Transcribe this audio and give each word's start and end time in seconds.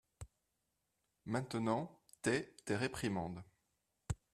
Maintenant, 1.27 1.99
tais 2.23 2.55
tes 2.65 2.75
réprimandes. 2.75 3.43